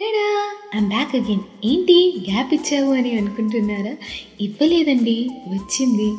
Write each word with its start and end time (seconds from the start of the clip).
Ta-da! 0.00 0.56
I'm 0.78 0.88
back 0.88 1.16
again 1.16 1.40
ఏంటి? 1.64 2.14
Gap 2.30 2.54
ఇచ్చావు 2.54 2.92
అని 2.92 3.18
అనుకుంటున్నారా? 3.18 3.96
ఇవ్వలేదండి. 4.40 5.30
వచ్చింది. 5.48 6.12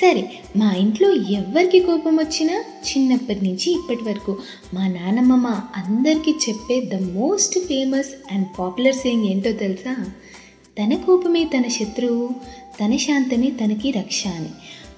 సరే 0.00 0.30
మా 0.56 0.72
ఇంట్లో 0.72 1.12
ఎవరికి 1.12 1.80
కోపం 1.80 2.16
వచ్చినా 2.16 2.64
చిన్నప్పటి 2.90 3.44
నుంచి 3.44 3.72
ఇప్పటి 3.72 4.04
వరకు 4.04 4.38
మా 4.74 4.88
నానమ్మ 4.88 5.34
మా 5.34 5.62
అందరికీ 5.76 6.30
చెప్పే 6.30 6.80
the 6.80 7.12
most 7.12 7.58
famous 7.58 8.32
and 8.32 8.46
popular 8.58 8.94
saying 8.94 9.24
ఏంటో 9.24 9.52
తెలుసా? 9.52 10.06
తన 10.78 10.94
కోపమే 10.94 11.44
తన 11.44 11.68
శత్రువు 11.68 12.30
తన 12.84 12.96
శాంతమే 12.96 13.50
తనకి 13.50 13.90
రక్ష 13.90 14.26
అని. 14.26 14.48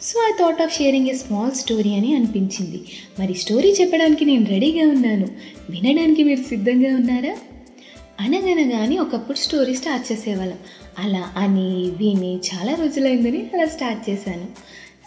So 0.02 0.20
I 0.28 0.32
thought 0.40 0.62
of 0.62 0.78
sharing 0.78 1.08
a 1.08 1.12
small 1.12 1.52
story 1.52 1.94
అని 1.94 2.14
అనిపించింది. 2.14 2.84
మరి 3.20 3.34
స్టోరీ 3.34 3.72
చెప్పడానికి 3.72 4.24
నేను 4.24 4.46
రెడీగా 4.46 4.88
ఉన్నాను. 4.88 5.28
వినడానికి 5.70 6.24
మీరు 6.24 6.42
సిద్ధంగా 6.42 6.96
ఉన్నారా? 6.96 7.36
అనగనగాని 8.20 8.98
ఒకప్పుడు 8.98 9.38
స్టోరీ 9.38 9.74
స్టార్ట్ 9.74 10.12
చేసేవాళ్ళం. 10.12 10.58
అలా 10.98 11.32
అని 11.36 11.90
విని 11.96 12.36
చాలా 12.36 12.74
రోజులైందని 12.74 13.50
అలా 13.54 13.66
స్టార్ట్ 13.66 14.10
చేశాను. 14.10 14.46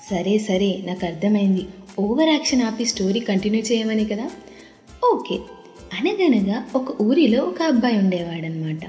సరే 0.10 0.38
సరే 0.38 0.84
నాకు 0.86 1.06
అర్థమైంది. 1.06 1.66
ఓవర్ 2.00 2.30
యాక్షన్ 2.30 2.62
ఆపి 2.62 2.86
స్టోరీ 2.86 3.20
కంటిన్యూ 3.20 3.62
చేయమని 3.62 4.06
కదా? 4.06 4.30
ఓకే. 5.14 5.36
అనగనగా 6.00 6.66
ఒక 6.76 7.02
ఊరిలో 7.02 7.44
ఒక 7.44 7.62
అబ్బాయి 7.62 7.98
ఉండేవాడనమాట 7.98 8.80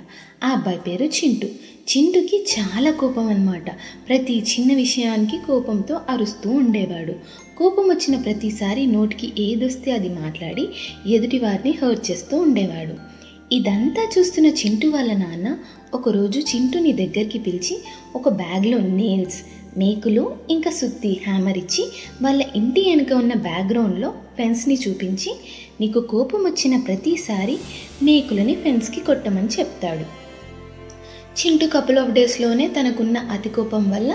ఆ 0.44 0.48
అబ్బాయి 0.48 0.78
పేరు 0.78 1.04
చింటు. 1.04 1.46
చింటుకి 1.90 2.46
చాలా 2.58 2.90
కోపం 2.90 3.26
అనమాట 3.26 3.70
ప్రతి 4.08 4.38
చిన్న 4.38 4.74
విషయానికి 4.74 5.38
కోపంతో 5.46 6.00
అరుస్తూ 6.08 6.50
ఉండేవాడు. 6.50 7.14
కోపం 7.58 7.88
వచ్చిన 7.88 8.20
ప్రతిసారి 8.20 8.86
నోటికి 8.86 9.42
ఏదొస్తే 9.42 9.92
అది 9.92 10.08
మాట్లాడి 10.08 10.68
ఎదుటి 11.06 11.38
వారిని 11.38 11.78
హర్ట్ 11.82 12.10
చేస్తూ 12.10 12.36
ఉండేవాడు. 12.36 13.19
ఇదంతా 13.52 14.08
చూస్తున్న 14.18 14.46
చింటు 14.46 14.86
వాళ్ళ 14.86 15.12
నాన్న 15.12 15.56
ఒకరోజు 15.94 16.40
చింటుని 16.40 16.92
దగ్గరికి 16.92 17.38
పిలిచి 17.38 17.78
ఒక 18.14 18.28
బ్యాగ్లో 18.28 18.78
నెయిల్స్ 18.78 19.38
మేకులు 19.78 20.36
ఇంకా 20.50 20.70
సుత్తి 20.70 21.20
హ్యామర్ 21.26 21.58
ఇచ్చి 21.58 21.84
వాళ్ళ 22.22 22.44
ఇంటి 22.56 22.80
వెనుక 22.80 23.12
ఉన్న 23.12 23.34
బ్యాక్గ్రౌండ్లో 23.34 24.14
ఫెన్స్ని 24.38 24.78
చూపించి 24.88 25.34
నీకు 25.80 26.00
కోపం 26.00 26.38
వచ్చిన 26.38 26.80
ప్రతిసారి 26.80 27.58
మేకులని 28.02 28.54
ఫెన్స్కి 28.54 29.00
కొట్టమని 29.00 29.46
చెప్తాడు. 29.46 30.06
చింటు 31.38 31.66
కపుల్ 31.66 31.98
ఆఫ్ 31.98 32.10
డేస్లోనే 32.10 32.68
తనకున్న 32.68 33.18
అతి 33.18 33.48
కోపం 33.48 33.90
వల్ల 33.90 34.12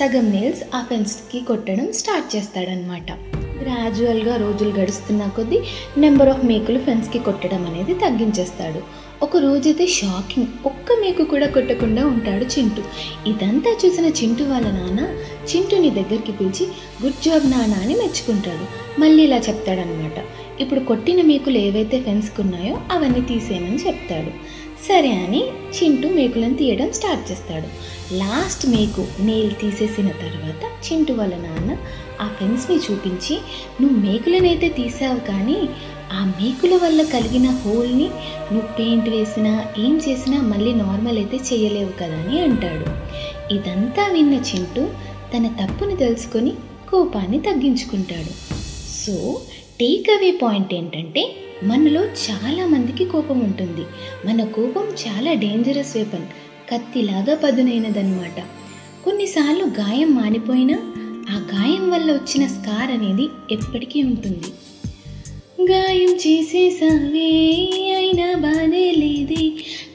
సగం 0.00 0.30
నెయిల్స్ 0.30 0.62
ఆ 0.74 0.86
ఫెన్స్కి 0.90 1.40
కొట్టడం 1.40 1.92
స్టార్ట్ 1.92 2.36
చేస్తాడనమాట 2.36 3.31
గ్రాడ్యువల్గా 3.62 4.36
రోజులు 4.36 4.72
గడుస్తున్న 4.80 5.22
కొద్దీ 5.36 5.58
నెంబర్ 5.98 6.28
ఆఫ్ 6.28 6.44
మేకులు 6.44 6.78
ఫ్రెండ్స్కి 6.78 7.18
కొట్టడం 7.18 7.62
అనేది 7.66 7.94
తగ్గించేస్తాడు. 7.94 8.82
ఒక 9.22 9.36
రోజైతే 9.36 9.84
షాకింగ్ 9.86 10.46
ఒక్క 10.66 10.92
మేకు 11.00 11.24
కూడా 11.24 11.46
కొట్టకుండా 11.46 12.06
ఉంటాడు 12.06 12.44
చింటూ. 12.44 12.82
ఇదంతా 13.30 13.70
చూసిన 13.82 14.06
చింటూ 14.20 14.44
వాళ్ళ 14.44 14.68
నాన్న 14.70 15.00
చింటుని 15.50 15.90
దగ్గరికి 15.90 16.32
పిలిచి 16.32 16.64
గుడ్ 17.02 17.20
జాబ్ 17.26 17.46
నాన్న 17.50 17.74
అని 17.74 17.94
మెచ్చుకుంటాడు. 17.94 18.66
మళ్ళీ 19.00 19.22
ఇలా 19.24 19.38
చెప్తాడనమాట 19.48 20.18
ఇప్పుడు 20.62 20.80
కొట్టిన 20.80 21.20
మేకులు 21.22 21.58
ఏవైతే 21.58 22.00
ఫెన్స్కి 22.00 22.40
ఉన్నాయో 22.42 22.74
అవన్నీ 22.92 23.20
తీసేయమని 23.20 23.78
చెప్తాడు. 23.86 24.32
సరే 24.88 25.10
అని 25.24 25.40
చింటూ 25.76 26.08
మేకులను 26.08 26.54
తీయడం 26.54 26.88
స్టార్ట్ 26.92 27.24
చేస్తాడు. 27.30 27.68
లాస్ట్ 28.12 28.64
మేకు 28.66 29.02
నేల్ 29.20 29.50
తీసేసిన 29.60 30.08
తర్వాత 30.22 30.62
చింటూ 30.86 31.14
వాళ్ళ 31.14 31.34
నాన్న 31.36 31.76
ఆ 32.20 32.26
ఫెన్స్ని 32.38 32.76
చూపించి 32.76 33.34
నువ్వు 33.80 33.96
మేకులనైతే 33.98 34.68
తీసావు 34.68 35.20
కానీ 35.30 35.58
ఆ 36.12 36.24
మేకుల 36.24 36.74
వల్ల 36.84 37.02
కలిగిన 37.02 37.50
హోల్ని 37.50 38.08
నువ్వు 38.52 38.68
పెయింట్ 38.78 39.08
వేసినా 39.08 39.52
ఏం 39.78 39.94
చేసినా 40.08 40.40
మళ్ళీ 40.42 40.72
నార్మల్ 40.74 41.18
అయితే 41.18 41.36
చేయలేవు 41.36 41.92
కదా 42.00 42.18
అని 42.24 42.40
అంటాడు. 42.40 42.88
ఇదంతా 43.54 44.04
విన్న 44.12 44.34
చింటూ 44.34 44.82
తన 45.34 45.46
తప్పుని 45.60 45.96
తెలుసుకొని 45.96 46.52
కోపాన్ని 46.90 47.40
తగ్గించుకుంటాడు. 47.40 48.32
సో 49.02 49.40
టేక్ 49.80 50.10
అవే 50.10 50.30
పాయింట్ 50.42 50.74
ఏంటంటే 50.74 51.22
మనలో 51.62 52.04
చాలా 52.04 52.66
మందికి 52.66 53.04
కోపం 53.04 53.40
ఉంటుంది. 53.40 53.82
మన 54.28 54.44
కోపం 54.44 54.82
చాలా 54.82 55.32
డేంజరస్ 55.32 55.96
వెపన్ 55.96 56.26
కత్తిలాగా 56.72 57.34
పదునైనదన్నమాట. 57.34 58.42
కొన్నిసార్లు 59.04 59.64
గాయం 59.64 60.14
మానిపోయినా 60.14 60.78
ఆ 61.30 61.38
గాయం 61.38 61.90
వల్ల 61.90 62.12
వచ్చిన 62.12 62.46
స్కార్ 62.46 62.90
అనేది 62.90 63.28
ఎప్పటికీ 63.50 64.02
ఉంటుంది. 64.02 64.44
గాయం 65.72 66.14
చేసేసావే 66.14 67.92
అయినా 67.96 68.34
బాధే 68.34 68.90
లేదే. 68.90 69.52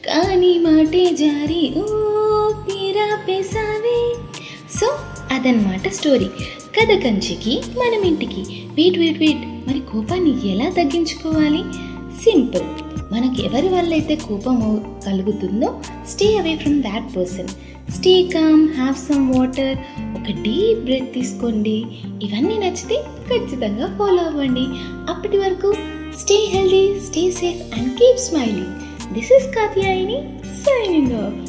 కానీ 0.07 0.59
మాటే 0.59 1.13
జారి 1.13 1.73
ఊపిరాపేసావే 1.77 4.15
సో 4.79 4.99
అదనమాట 5.31 5.87
స్టోరీ 5.87 6.27
కథ 6.79 7.03
కంచికి 7.03 7.51
మనం 7.51 8.03
ఇంటికి. 8.03 8.63
వెయిట్ 8.75 8.97
వెయిట్ 8.97 9.19
వెయిట్ 9.19 9.56
మరి 9.67 9.79
కోపాన్ని 9.79 10.47
ఎలా 10.51 10.69
తగ్గించుకోవాలి? 10.69 11.61
సింపుల్. 12.23 12.67
మనకి 13.13 13.45
ఎవరి 13.45 13.67
వల్ల 13.67 13.91
అయితే 13.93 14.15
కోపం 14.15 14.83
కలుగుతుందో 15.05 15.75
stay 16.09 16.37
away 16.37 16.55
from 16.55 16.83
that 16.83 17.15
person 17.15 17.47
stay 17.91 18.23
calm 18.23 18.73
have 18.73 18.95
some 18.95 19.35
water 19.35 19.77
ఒక 20.01 20.31
డీప్ 20.31 20.79
బ్రెత్ 20.79 21.13
తీసుకోండి. 21.13 21.85
ఇవన్నీ 22.23 22.57
నచ్చితే 22.57 23.03
ఖచ్చితంగా 23.29 23.95
ఫాలో 23.99 24.23
అవ్వండి. 24.23 24.65
అప్పటి 25.09 25.37
వరకు 25.37 25.73
stay 26.19 26.35
healthy 26.49 26.99
stay 26.99 27.31
safe 27.31 27.79
and 27.79 27.93
keep 27.99 28.19
smiling 28.19 29.13
this 29.13 29.31
is 29.33 29.47
Katyayini 29.55 30.19
signing 30.43 31.11
off 31.11 31.46